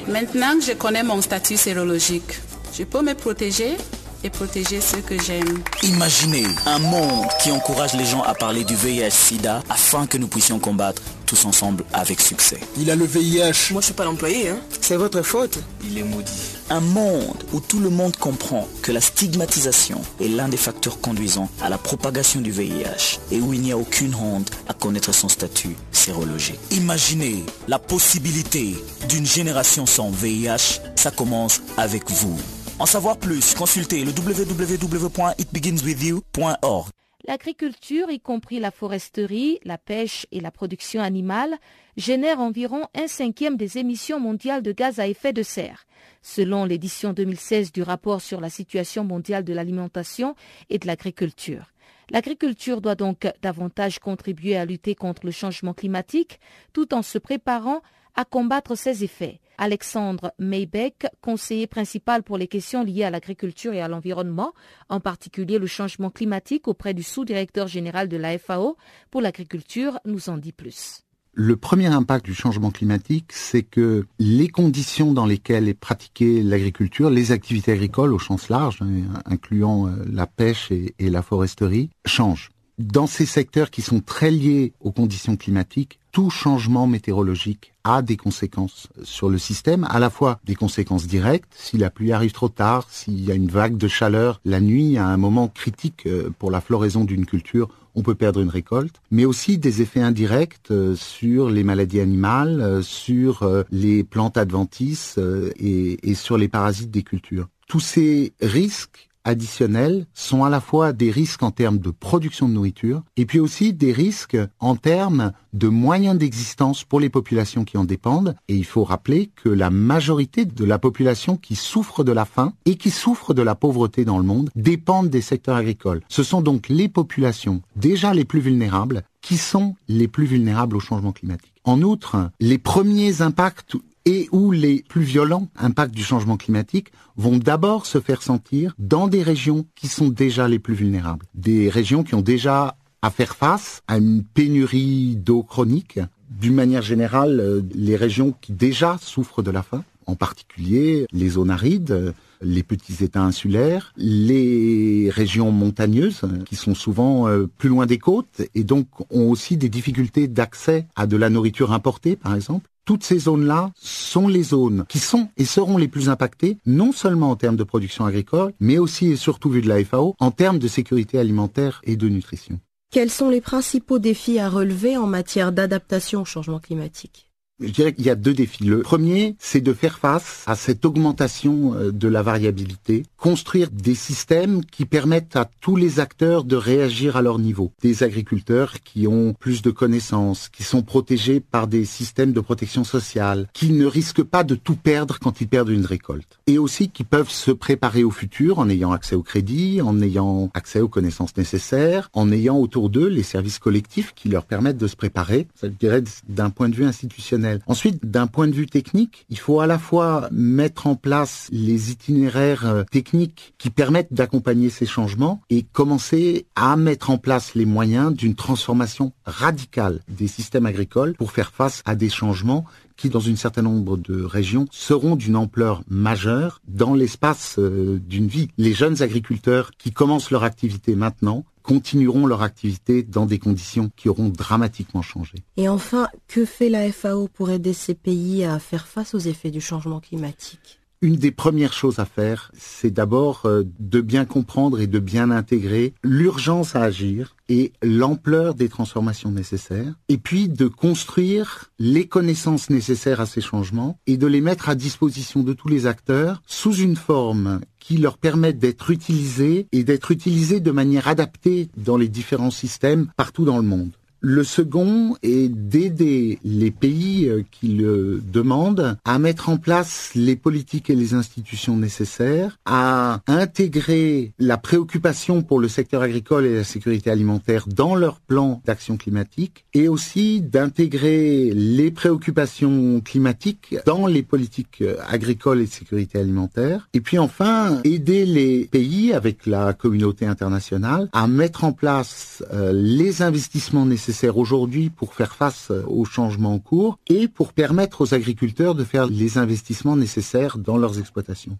[0.08, 2.40] Maintenant que je connais mon statut sérologique,
[2.76, 3.76] je peux me protéger
[4.24, 5.62] et protéger ceux que j'aime.
[5.82, 10.58] Imaginez un monde qui encourage les gens à parler du VIH-Sida afin que nous puissions
[10.58, 12.58] combattre tous ensemble avec succès.
[12.78, 13.72] Il a le VIH.
[13.72, 14.60] Moi, je suis pas l'employé, hein.
[14.80, 15.58] C'est votre faute.
[15.84, 16.32] Il est maudit.
[16.70, 21.50] Un monde où tout le monde comprend que la stigmatisation est l'un des facteurs conduisant
[21.60, 25.28] à la propagation du VIH et où il n'y a aucune honte à connaître son
[25.28, 26.58] statut sérologique.
[26.70, 28.74] Imaginez la possibilité
[29.08, 30.80] d'une génération sans VIH.
[30.96, 32.38] Ça commence avec vous.
[32.80, 36.90] En savoir plus, consultez le www.itbeginswithyou.org.
[37.26, 41.56] L'agriculture, y compris la foresterie, la pêche et la production animale,
[41.96, 45.86] génère environ un cinquième des émissions mondiales de gaz à effet de serre.
[46.22, 50.36] Selon l'édition 2016 du rapport sur la situation mondiale de l'alimentation
[50.70, 51.72] et de l'agriculture.
[52.10, 56.38] L'agriculture doit donc davantage contribuer à lutter contre le changement climatique
[56.72, 57.82] tout en se préparant
[58.14, 59.40] à combattre ses effets.
[59.58, 64.54] Alexandre Maybeck, conseiller principal pour les questions liées à l'agriculture et à l'environnement,
[64.88, 68.76] en particulier le changement climatique auprès du sous-directeur général de la FAO
[69.10, 71.02] pour l'agriculture, nous en dit plus.
[71.40, 77.10] Le premier impact du changement climatique, c'est que les conditions dans lesquelles est pratiquée l'agriculture,
[77.10, 82.50] les activités agricoles au sens large, hein, incluant euh, la pêche et, la foresterie, changent.
[82.78, 88.16] dans ces secteurs qui sont très liés aux conditions climatiques, tout changement météorologique a des
[88.16, 92.48] conséquences sur le système, à la fois des conséquences directes, si la pluie arrive trop
[92.48, 96.30] tard, s'il y a une vague de chaleur la nuit, à un moment critique euh,
[96.38, 100.58] pour la floraison d'une culture, on peut perdre une récolte, mais aussi des effets indirects
[100.70, 105.18] euh, sur les maladies animales, euh, sur les plantes adventices
[105.56, 107.48] et, et sur les parasites des cultures.
[107.66, 112.54] Tous ces risques additionnels sont à la fois des risques en termes de production de
[112.54, 117.76] nourriture et puis aussi des risques en termes de moyens d'existence pour les populations qui
[117.76, 118.34] en dépendent.
[118.48, 122.52] Et il faut rappeler que la majorité de la population qui souffre de la faim
[122.64, 126.02] et qui souffre de la pauvreté dans le monde dépendent des secteurs agricoles.
[126.08, 130.80] Ce sont donc les populations déjà les plus vulnérables qui sont les plus vulnérables au
[130.80, 131.52] changement climatique.
[131.64, 133.76] En outre, les premiers impacts
[134.08, 139.06] et où les plus violents impacts du changement climatique vont d'abord se faire sentir dans
[139.06, 141.26] des régions qui sont déjà les plus vulnérables.
[141.34, 146.00] Des régions qui ont déjà à faire face à une pénurie d'eau chronique.
[146.30, 151.28] D'une manière générale, euh, les régions qui déjà souffrent de la faim, en particulier les
[151.28, 157.84] zones arides, les petits États insulaires, les régions montagneuses qui sont souvent euh, plus loin
[157.84, 162.34] des côtes et donc ont aussi des difficultés d'accès à de la nourriture importée, par
[162.34, 166.90] exemple toutes ces zones-là sont les zones qui sont et seront les plus impactées, non
[166.90, 170.30] seulement en termes de production agricole, mais aussi et surtout vu de la FAO, en
[170.30, 172.60] termes de sécurité alimentaire et de nutrition.
[172.90, 177.27] Quels sont les principaux défis à relever en matière d'adaptation au changement climatique?
[177.60, 178.64] Je dirais qu'il y a deux défis.
[178.64, 183.94] Le premier, c'est de faire face à cette augmentation euh, de la variabilité, construire des
[183.94, 187.72] systèmes qui permettent à tous les acteurs de réagir à leur niveau.
[187.82, 192.84] Des agriculteurs qui ont plus de connaissances, qui sont protégés par des systèmes de protection
[192.84, 196.38] sociale, qui ne risquent pas de tout perdre quand ils perdent une récolte.
[196.46, 200.50] Et aussi qui peuvent se préparer au futur en ayant accès au crédit, en ayant
[200.54, 204.86] accès aux connaissances nécessaires, en ayant autour d'eux les services collectifs qui leur permettent de
[204.86, 208.66] se préparer, ça je dirais d'un point de vue institutionnel Ensuite, d'un point de vue
[208.66, 214.12] technique, il faut à la fois mettre en place les itinéraires euh, techniques qui permettent
[214.12, 220.28] d'accompagner ces changements et commencer à mettre en place les moyens d'une transformation radicale des
[220.28, 222.64] systèmes agricoles pour faire face à des changements
[222.96, 228.26] qui, dans un certain nombre de régions, seront d'une ampleur majeure dans l'espace euh, d'une
[228.26, 228.48] vie.
[228.58, 234.08] Les jeunes agriculteurs qui commencent leur activité maintenant continueront leur activité dans des conditions qui
[234.08, 235.34] auront dramatiquement changé.
[235.58, 239.50] Et enfin, que fait la FAO pour aider ces pays à faire face aux effets
[239.50, 240.77] du changement climatique?
[241.00, 245.30] Une des premières choses à faire, c'est d'abord euh, de bien comprendre et de bien
[245.30, 252.68] intégrer l'urgence à agir et l'ampleur des transformations nécessaires, et puis de construire les connaissances
[252.68, 256.74] nécessaires à ces changements et de les mettre à disposition de tous les acteurs sous
[256.74, 262.08] une forme qui leur permette d'être utilisés et d'être utilisés de manière adaptée dans les
[262.08, 263.92] différents systèmes partout dans le monde.
[264.20, 270.34] Le second est d'aider les pays euh, qui le demandent à mettre en place les
[270.34, 276.64] politiques et les institutions nécessaires, à intégrer la préoccupation pour le secteur agricole et la
[276.64, 284.24] sécurité alimentaire dans leur plan d'action climatique et aussi d'intégrer les préoccupations climatiques dans les
[284.24, 286.88] politiques euh, agricoles et de sécurité alimentaire.
[286.92, 292.72] Et puis enfin, aider les pays avec la communauté internationale à mettre en place euh,
[292.72, 298.14] les investissements nécessaires aujourd'hui pour faire face aux changements en cours et pour permettre aux
[298.14, 301.58] agriculteurs de faire les investissements nécessaires dans leurs exploitations.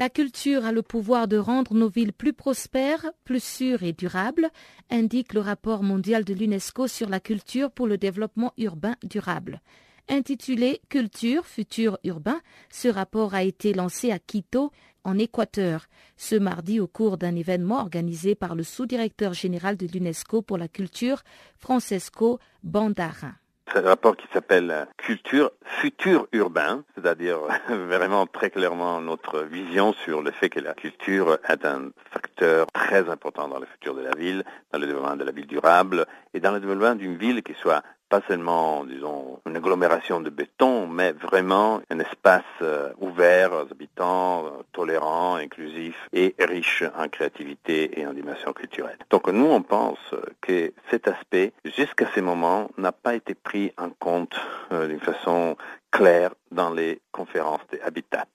[0.00, 4.48] La culture a le pouvoir de rendre nos villes plus prospères, plus sûres et durables,
[4.88, 9.60] indique le rapport mondial de l'UNESCO sur la culture pour le développement urbain durable.
[10.08, 12.40] Intitulé Culture, futur urbain,
[12.70, 14.72] ce rapport a été lancé à Quito,
[15.04, 15.84] en Équateur,
[16.16, 20.68] ce mardi au cours d'un événement organisé par le sous-directeur général de l'UNESCO pour la
[20.68, 21.20] culture,
[21.58, 23.34] Francesco Bandarin.
[23.72, 30.32] Un rapport qui s'appelle Culture, futur urbain, c'est-à-dire vraiment très clairement notre vision sur le
[30.32, 34.42] fait que la culture est un facteur très important dans le futur de la ville,
[34.72, 36.04] dans le développement de la ville durable
[36.34, 40.88] et dans le développement d'une ville qui soit pas seulement, disons, une agglomération de béton,
[40.88, 48.00] mais vraiment un espace euh, ouvert aux habitants, euh, tolérant, inclusif et riche en créativité
[48.00, 48.98] et en dimension culturelle.
[49.10, 53.90] Donc nous, on pense que cet aspect, jusqu'à ce moment, n'a pas été pris en
[53.90, 54.34] compte
[54.72, 55.56] euh, d'une façon
[55.92, 58.26] claire dans les conférences des Habitat.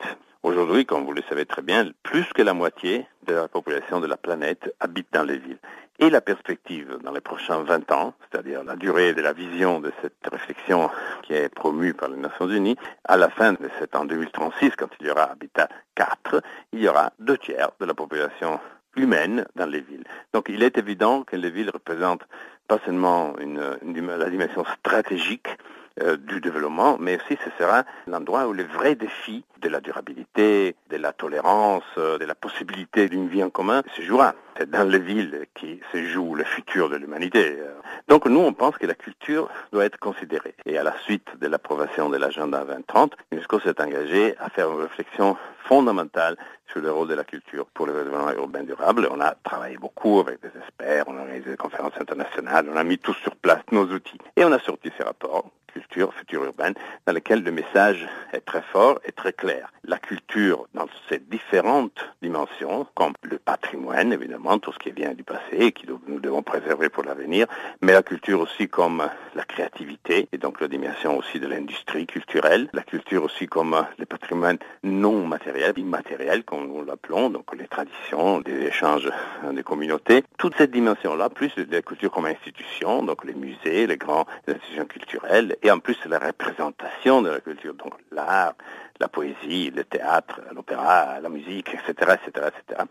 [0.42, 4.08] Aujourd'hui, comme vous le savez très bien, plus que la moitié de la population de
[4.08, 5.60] la planète habite dans les villes.
[5.98, 9.94] Et la perspective dans les prochains 20 ans, c'est-à-dire la durée de la vision de
[10.02, 10.90] cette réflexion
[11.24, 12.76] qui est promue par les Nations Unies,
[13.06, 16.42] à la fin de cet an 2036, quand il y aura Habitat 4,
[16.74, 18.60] il y aura deux tiers de la population
[18.98, 20.04] humaine dans les villes.
[20.34, 22.28] Donc il est évident que les villes représentent
[22.68, 25.48] pas seulement une, une, la dimension stratégique
[26.02, 30.76] euh, du développement, mais aussi ce sera l'endroit où les vrais défis de la durabilité,
[30.90, 34.36] de la tolérance, euh, de la possibilité d'une vie en commun se jouera.
[34.58, 37.58] C'est dans les villes qui se joue le futur de l'humanité.
[38.08, 40.56] Donc nous, on pense que la culture doit être considérée.
[40.66, 44.82] Et à la suite de l'approbation de l'agenda 2030, l'UNESCO s'est engagé à faire une
[44.82, 46.38] réflexion fondamentale
[46.72, 49.08] sur le rôle de la culture pour le développement urbain durable.
[49.12, 52.84] On a travaillé beaucoup avec des experts, on a organisé des conférences internationales, on a
[52.84, 54.20] mis tous sur place nos outils.
[54.36, 56.74] Et on a sorti ces rapports culture, future urbaine,
[57.06, 59.72] dans lequel le message est très fort et très clair.
[59.84, 65.24] La culture, dans ses différentes dimensions, comme le patrimoine, évidemment, tout ce qui vient du
[65.24, 67.48] passé et que nous devons préserver pour l'avenir,
[67.82, 69.04] mais la culture aussi comme
[69.36, 74.06] la créativité, et donc la dimension aussi de l'industrie culturelle, la culture aussi comme le
[74.06, 79.12] patrimoine non matériel, immatériel, comme nous l'appelons, donc les traditions, des échanges
[79.52, 80.24] des communautés.
[80.38, 85.56] Toute cette dimension-là, plus la culture comme institution, donc les musées, les grandes institutions culturelles,
[85.66, 88.54] et en plus la représentation de la culture, donc l'art,
[89.00, 92.84] la poésie, le théâtre, l'opéra, la musique, etc., etc., etc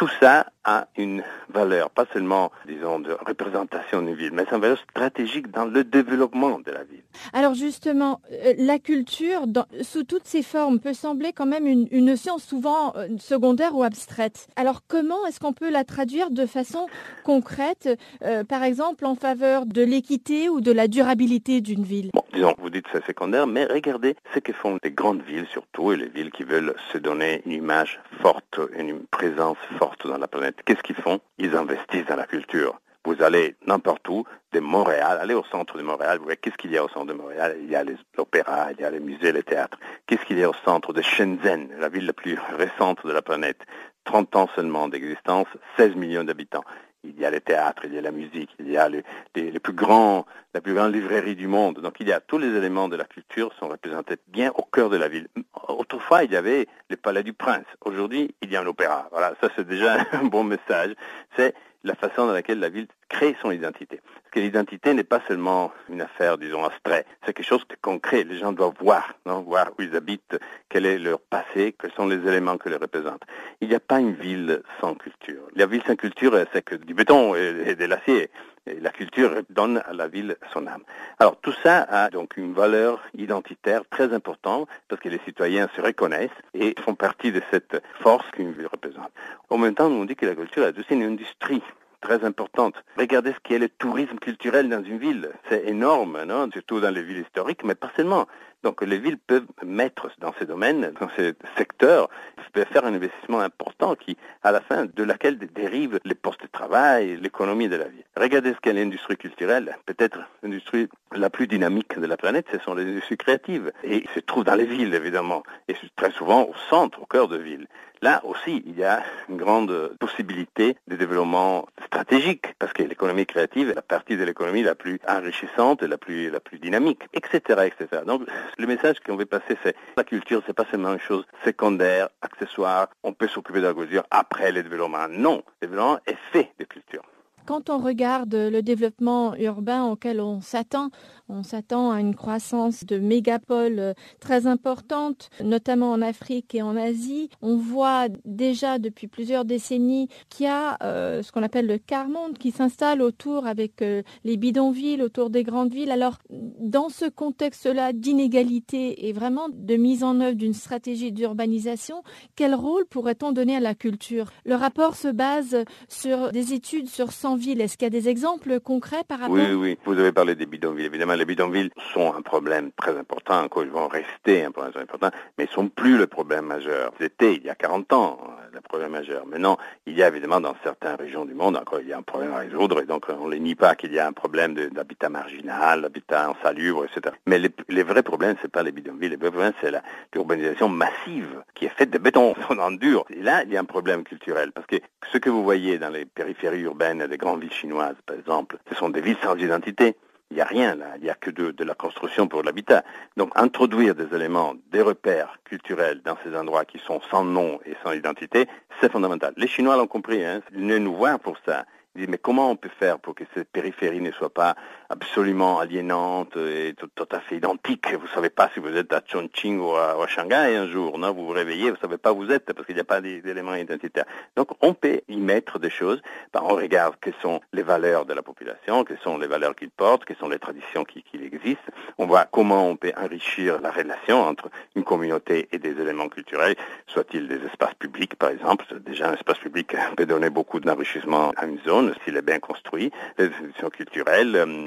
[0.00, 4.62] tout ça a une valeur, pas seulement, disons, de représentation d'une ville, mais c'est une
[4.62, 7.02] valeur stratégique dans le développement de la ville.
[7.34, 11.86] Alors justement, euh, la culture, dans, sous toutes ses formes, peut sembler quand même une,
[11.90, 14.48] une notion souvent euh, secondaire ou abstraite.
[14.56, 16.86] Alors comment est-ce qu'on peut la traduire de façon
[17.22, 17.90] concrète,
[18.22, 22.10] euh, par exemple en faveur de l'équité ou de la durabilité d'une ville?
[22.14, 25.92] Bon, disons, vous dites c'est secondaire, mais regardez ce que font les grandes villes surtout,
[25.92, 30.28] et les villes qui veulent se donner une image forte, une présence forte dans la
[30.28, 30.56] planète.
[30.64, 31.20] Qu'est-ce qu'ils font?
[31.38, 32.80] Ils investissent dans la culture.
[33.04, 36.70] Vous allez n'importe où, de Montréal, allez au centre de Montréal, vous voyez qu'est-ce qu'il
[36.70, 37.56] y a au centre de Montréal?
[37.62, 37.82] Il y a
[38.16, 39.78] l'opéra, il y a les musées, les théâtres.
[40.06, 43.22] Qu'est-ce qu'il y a au centre de Shenzhen, la ville la plus récente de la
[43.22, 43.60] planète?
[44.04, 46.64] 30 ans seulement d'existence, 16 millions d'habitants
[47.04, 49.02] il y a les théâtres, il y a la musique, il y a les,
[49.34, 51.80] les, plus grands, la plus grande librairie du monde.
[51.80, 54.90] Donc il y a tous les éléments de la culture sont représentés bien au cœur
[54.90, 55.28] de la ville.
[55.68, 57.64] Autrefois, il y avait le palais du prince.
[57.84, 59.08] Aujourd'hui, il y a un opéra.
[59.10, 60.94] Voilà, ça c'est déjà un bon message.
[61.36, 61.54] C'est
[61.84, 64.00] la façon dans laquelle la ville crée son identité.
[64.04, 67.06] Parce que l'identité n'est pas seulement une affaire, disons, abstraite.
[67.24, 68.24] C'est quelque chose de concret.
[68.24, 72.06] Les gens doivent voir, non voir où ils habitent, quel est leur passé, quels sont
[72.06, 73.22] les éléments que les représentent.
[73.60, 75.42] Il n'y a pas une ville sans culture.
[75.56, 78.30] La ville sans culture, c'est que du béton et de l'acier.
[78.66, 80.82] La culture donne à la ville son âme.
[81.18, 85.80] Alors tout ça a donc une valeur identitaire très importante parce que les citoyens se
[85.80, 89.10] reconnaissent et font partie de cette force qu'une ville représente.
[89.48, 91.62] En même temps, on dit que la culture est aussi une industrie
[92.00, 92.74] très importante.
[92.98, 95.30] Regardez ce qu'est le tourisme culturel dans une ville.
[95.48, 96.48] C'est énorme, non?
[96.52, 98.26] Surtout dans les villes historiques, mais pas seulement.
[98.62, 102.08] Donc les villes peuvent mettre dans ces domaines, dans ces secteurs,
[102.50, 106.48] peuvent faire un investissement important qui, à la fin, de laquelle dérivent les postes de
[106.48, 108.04] travail, l'économie de la ville.
[108.16, 109.76] Regardez ce qu'est l'industrie culturelle.
[109.86, 113.72] Peut-être l'industrie la plus dynamique de la planète, ce sont les industries créatives.
[113.84, 115.42] Et se trouvent dans les villes, évidemment.
[115.68, 117.66] Et très souvent au centre, au cœur de ville.
[118.02, 123.68] Là aussi, il y a une grande possibilité de développement stratégique, parce que l'économie créative
[123.68, 127.66] est la partie de l'économie la plus enrichissante et la plus, la plus dynamique, etc.,
[127.66, 128.02] etc.
[128.06, 128.22] Donc,
[128.56, 132.88] le message qu'on veut passer, c'est la culture, c'est pas seulement une chose secondaire, accessoire,
[133.02, 135.06] on peut s'occuper de la culture après le développement.
[135.10, 137.02] Non, le développement est fait de culture.
[137.46, 140.90] Quand on regarde le développement urbain auquel on s'attend,
[141.30, 146.76] on s'attend à une croissance de mégapoles euh, très importante, notamment en Afrique et en
[146.76, 147.30] Asie.
[147.42, 152.38] On voit déjà depuis plusieurs décennies qu'il y a euh, ce qu'on appelle le quart-monde
[152.38, 155.90] qui s'installe autour avec euh, les bidonvilles, autour des grandes villes.
[155.90, 162.02] Alors, dans ce contexte-là d'inégalité et vraiment de mise en œuvre d'une stratégie d'urbanisation,
[162.36, 164.30] quel rôle pourrait-on donner à la culture?
[164.44, 168.60] Le rapport se base sur des études sur 100 est-ce qu'il y a des exemples
[168.60, 169.36] concrets par rapport?
[169.36, 170.86] Oui, oui, vous avez parlé des bidonvilles.
[170.86, 174.82] Évidemment, les bidonvilles sont un problème très important, encore ils vont rester un problème très
[174.82, 176.92] important, mais ils ne sont plus le problème majeur.
[176.98, 178.18] C'était il y a 40 ans
[178.52, 179.26] le problème majeur.
[179.26, 182.02] Maintenant, il y a évidemment dans certaines régions du monde, encore il y a un
[182.02, 184.54] problème à résoudre, et donc on ne les nie pas qu'il y a un problème
[184.54, 187.14] d'habitat marginal, d'habitat insalubre, etc.
[187.26, 189.72] Mais les, vrais problèmes, c'est pas les bidonvilles, les vrais problèmes, c'est
[190.14, 193.04] l'urbanisation massive qui est faite de béton, en dur.
[193.10, 194.76] Et là, il y a un problème culturel, parce que
[195.12, 198.74] ce que vous voyez dans les périphéries urbaines des grandes villes chinoises, par exemple, ce
[198.74, 199.96] sont des villes sans identité.
[200.30, 202.84] Il n'y a rien là, il n'y a que de, la construction pour l'habitat.
[203.16, 207.74] Donc introduire des éléments, des repères culturels dans ces endroits qui sont sans nom et
[207.82, 208.46] sans identité,
[208.80, 209.34] c'est fondamental.
[209.36, 211.64] Les Chinois l'ont compris, hein, ils venaient nous voir pour ça.
[211.94, 214.54] Ils disent, mais comment on peut faire pour que cette périphérie ne soit pas
[214.90, 219.00] absolument aliénante et tout, tout à fait identique Vous savez pas si vous êtes à
[219.06, 221.12] Chongqing ou à, ou à Shanghai un jour, non?
[221.12, 223.54] Vous vous réveillez, vous savez pas où vous êtes parce qu'il n'y a pas d'éléments
[223.54, 224.04] identitaires.
[224.36, 226.02] Donc on peut y mettre des choses.
[226.34, 229.70] Ben, on regarde quelles sont les valeurs de la population, quelles sont les valeurs qu'ils
[229.70, 231.72] portent, quelles sont les traditions qui, qui existent.
[231.96, 236.56] On voit comment on peut enrichir la relation entre une communauté et des éléments culturels,
[236.88, 238.66] soit-il des espaces publics par exemple.
[238.80, 242.90] Déjà un espace public peut donner beaucoup d'enrichissement à une zone s'il est bien construit.
[243.18, 244.66] Les institutions culturelles, euh,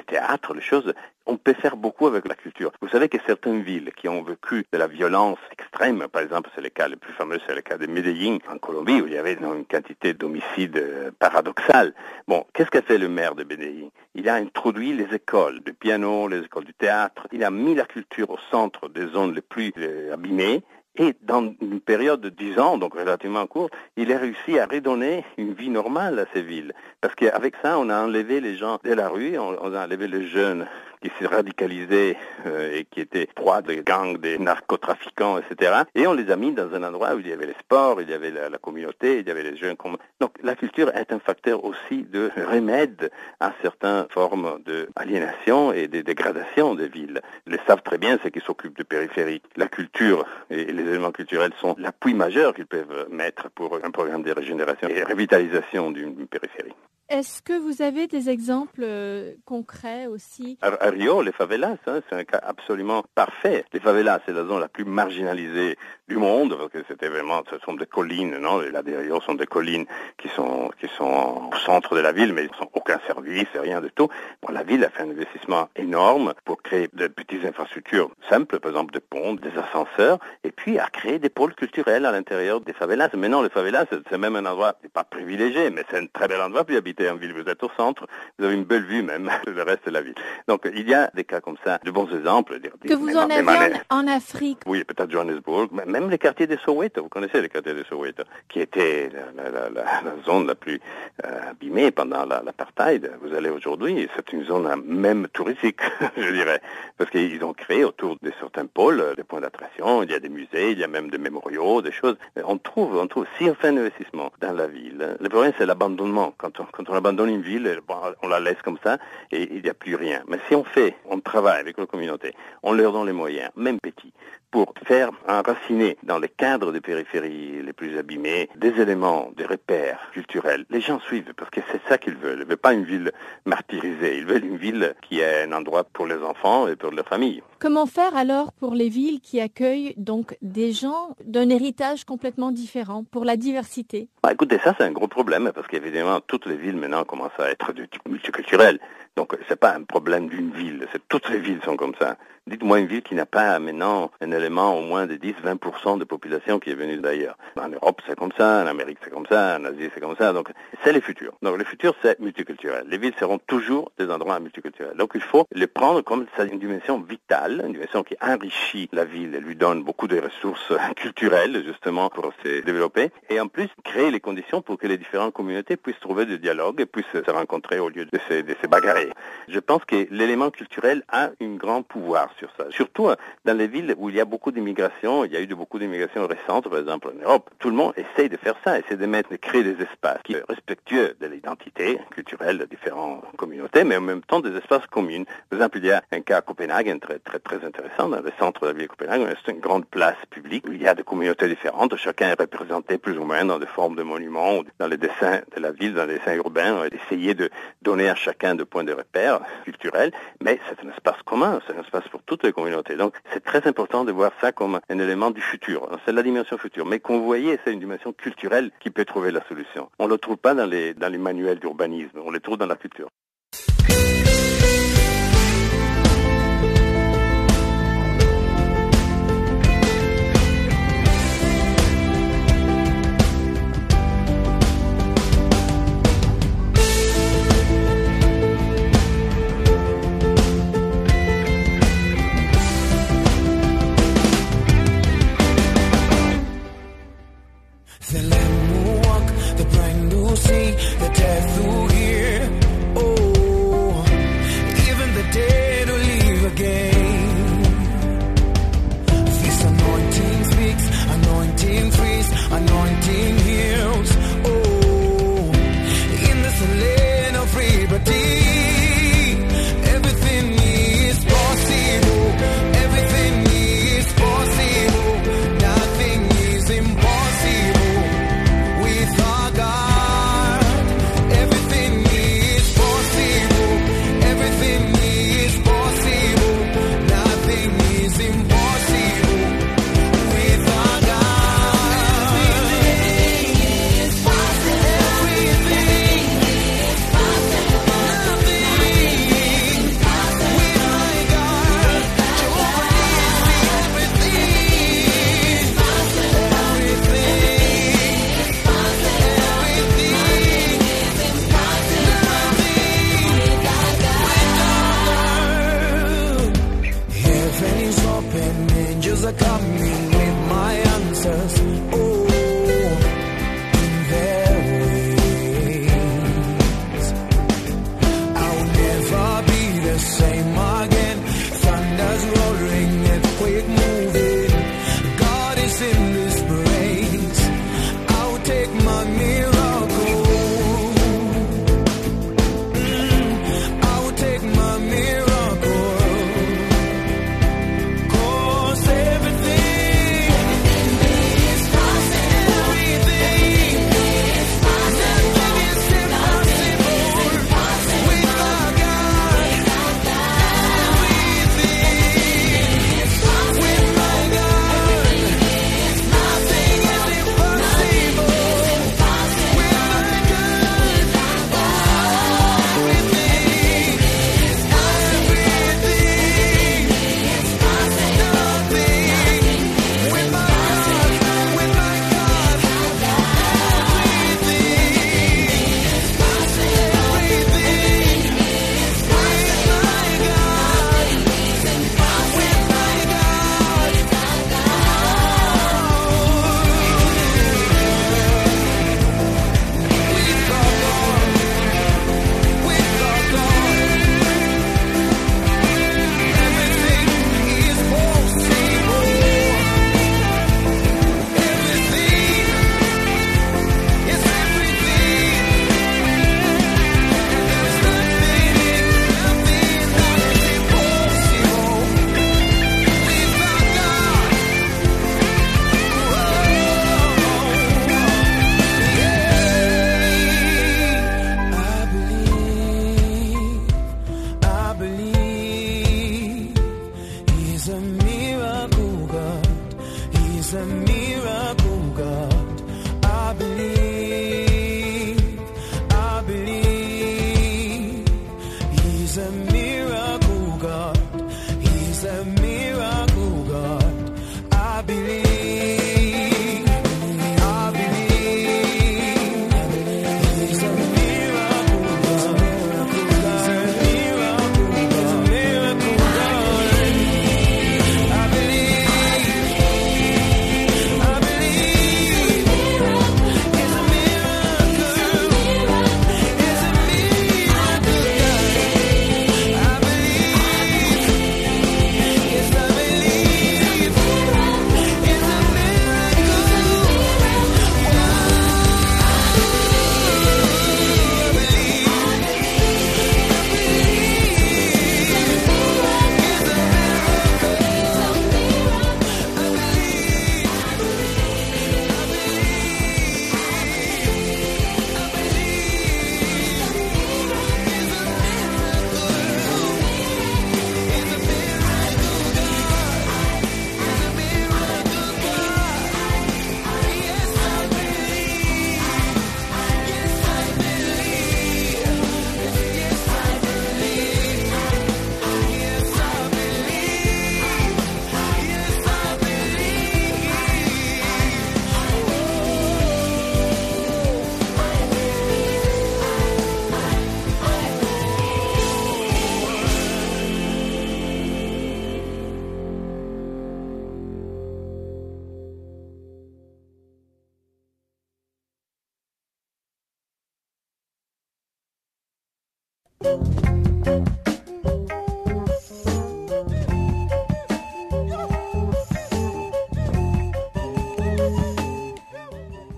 [0.54, 0.94] les choses
[1.26, 2.72] on peut faire beaucoup avec la culture.
[2.80, 6.60] Vous savez que certaines villes qui ont vécu de la violence extrême, par exemple, c'est
[6.60, 9.18] le cas le plus fameux, c'est le cas de Medellín, en Colombie, où il y
[9.18, 11.94] avait une quantité d'homicides euh, paradoxales.
[12.28, 13.90] Bon, qu'est-ce qu'a fait le maire de Medellín?
[14.14, 17.26] Il a introduit les écoles de piano, les écoles du théâtre.
[17.32, 20.62] Il a mis la culture au centre des zones les plus euh, abîmées
[20.96, 25.24] et dans une période de dix ans, donc relativement courte, il a réussi à redonner
[25.36, 26.72] une vie normale à ces villes.
[27.00, 30.06] Parce qu'avec ça, on a enlevé les gens de la rue, on, on a enlevé
[30.06, 30.66] les jeunes
[31.04, 35.82] qui s'est radicalisé euh, et qui était proie des gangs, des narcotrafiquants, etc.
[35.94, 38.08] Et on les a mis dans un endroit où il y avait les sports, il
[38.08, 39.76] y avait la, communauté, il y avait les jeunes.
[40.20, 46.00] Donc la culture est un facteur aussi de remède à certaines formes d'aliénation et de
[46.00, 47.20] dégradation des villes.
[47.46, 49.42] Ils le savent très bien, ceux qui s'occupent de périphérie.
[49.56, 54.22] La culture et les éléments culturels sont l'appui majeur qu'ils peuvent mettre pour un programme
[54.22, 56.74] de régénération et revitalisation d'une périphérie.
[57.10, 60.58] Est-ce que vous avez des exemples euh, concrets aussi?
[60.62, 63.64] À, Rio, les favelas, hein, c'est un cas absolument parfait.
[63.74, 65.76] Les favelas, c'est la zone la plus marginalisée
[66.08, 69.34] du monde, parce que c'était vraiment, ce sont des collines, non là des Rio sont
[69.34, 69.86] des collines
[70.18, 73.80] qui sont qui sont au centre de la ville, mais ils n'ont aucun service, rien
[73.80, 74.08] du tout.
[74.42, 78.70] Bon, la ville a fait un investissement énorme pour créer de petites infrastructures simples, par
[78.70, 82.74] exemple des ponts, des ascenseurs, et puis a créé des pôles culturels à l'intérieur des
[82.74, 83.08] favelas.
[83.14, 86.64] Maintenant, les favelas, c'est même un endroit, pas privilégié, mais c'est un très bel endroit
[86.64, 87.32] pour y habiter en ville.
[87.32, 88.06] Vous êtes au centre,
[88.38, 90.14] vous avez une belle vue même le reste de la ville.
[90.48, 92.58] Donc il y a des cas comme ça, de bons exemples.
[92.86, 97.02] Que vous en avez en, en, Afrique Oui, peut-être Johannesburg, même les quartiers de Soweto.
[97.02, 99.82] Vous connaissez les quartiers de Soweto, qui étaient la,
[100.24, 100.80] zone la plus
[101.24, 103.10] euh, abîmée pendant l'apartheid.
[103.22, 105.80] vous allez aujourd'hui, c'est une zone même touristique,
[106.16, 106.60] je dirais,
[106.98, 110.02] parce qu'ils ont créé autour de certains pôles des points d'attraction.
[110.02, 112.16] Il y a des musées, il y a même des mémoriaux, des choses.
[112.44, 115.66] On trouve, on trouve, si on fait un investissement dans la ville, le problème c'est
[115.66, 116.34] l'abandonnement.
[116.36, 118.98] Quand on, quand on abandonne une ville, bon, on la laisse comme ça
[119.30, 120.22] et il n'y a plus rien.
[120.28, 123.78] Mais si on fait, on travaille avec la communauté, on leur donne les moyens, même
[123.80, 124.12] petits,
[124.54, 129.98] pour faire enraciner dans les cadres des périphéries les plus abîmées des éléments, des repères
[130.12, 130.64] culturels.
[130.70, 132.42] Les gens suivent parce que c'est ça qu'ils veulent.
[132.42, 133.10] Ils veulent pas une ville
[133.46, 134.16] martyrisée.
[134.16, 137.42] Ils veulent une ville qui est un endroit pour les enfants et pour leurs familles.
[137.64, 143.04] Comment faire alors pour les villes qui accueillent donc des gens d'un héritage complètement différent
[143.04, 144.10] pour la diversité?
[144.22, 147.50] Bah, Écoutez, ça c'est un gros problème parce qu'évidemment toutes les villes maintenant commencent à
[147.50, 148.78] être du type multiculturel.
[149.16, 152.16] Donc c'est pas un problème d'une ville, toutes les villes sont comme ça.
[152.46, 156.58] Dites-moi une ville qui n'a pas maintenant un élément au moins de 10-20% de population
[156.58, 157.38] qui est venue d'ailleurs.
[157.56, 160.32] En Europe c'est comme ça, en Amérique c'est comme ça, en Asie c'est comme ça.
[160.32, 160.50] Donc
[160.82, 161.32] c'est le futur.
[161.42, 162.86] Donc le futur c'est multiculturel.
[162.88, 164.96] Les villes seront toujours des endroits multiculturels.
[164.96, 169.32] Donc il faut les prendre comme une dimension vitale, une dimension qui enrichit la ville,
[169.32, 174.20] lui donne beaucoup de ressources culturelles justement pour se développer et en plus créer les
[174.20, 177.88] conditions pour que les différentes communautés puissent trouver du dialogue et puissent se rencontrer au
[177.88, 179.10] lieu de se, de bagarrer.
[179.48, 182.64] Je pense que l'élément culturel a un grand pouvoir sur ça.
[182.70, 183.08] Surtout
[183.44, 186.26] dans les villes où il y a beaucoup d'immigration, il y a eu beaucoup d'immigration
[186.26, 187.50] récente, par exemple en Europe.
[187.58, 191.16] Tout le monde essaye de faire ça, mettre, de créer des espaces qui sont respectueux
[191.20, 195.24] de l'identité culturelle de différentes communautés, mais en même temps des espaces communs.
[195.50, 198.32] Par exemple, il y a un cas à Copenhague très, très, très intéressant, dans le
[198.38, 200.94] centre de la ville de Copenhague, c'est une grande place publique où il y a
[200.94, 204.86] des communautés différentes, chacun est représenté plus ou moins dans des formes de monuments, dans
[204.86, 207.50] les dessins de la ville, dans les dessins urbains, d'essayer de
[207.82, 211.80] donner à chacun de points de repère culturels, mais c'est un espace commun, c'est un
[211.80, 212.96] espace pour toutes les communautés.
[212.96, 215.88] Donc c'est très important de voir ça comme un élément du futur.
[216.04, 216.86] C'est la dimension future.
[216.86, 219.90] Mais qu'on voyait, c'est une dimension culturelle qui peut trouver la solution.
[219.98, 222.66] On ne le trouve pas dans les, dans les manuels d'urbanisme, on le trouve dans
[222.66, 223.08] la culture.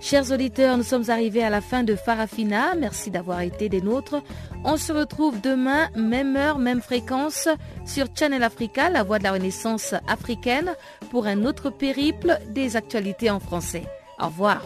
[0.09, 2.77] Chers auditeurs, nous sommes arrivés à la fin de Farafina.
[2.77, 4.23] Merci d'avoir été des nôtres.
[4.63, 7.49] On se retrouve demain, même heure, même fréquence,
[7.85, 10.77] sur Channel Africa, la voix de la renaissance africaine,
[11.11, 13.83] pour un autre périple des actualités en français.
[14.21, 14.63] Au revoir.